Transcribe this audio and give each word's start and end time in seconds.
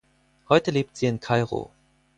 Heute 0.49 0.71
lebt 0.71 0.97
sie 0.97 1.05
in 1.05 1.19
Kairo. 1.19 1.69